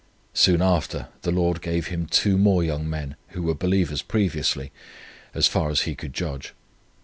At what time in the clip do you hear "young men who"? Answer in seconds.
2.63-3.43